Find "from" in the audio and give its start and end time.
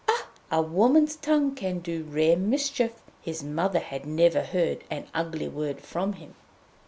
5.79-6.13